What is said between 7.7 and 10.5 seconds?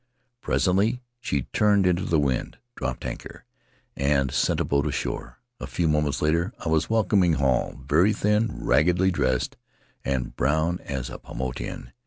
very thin, raggedly dressed, and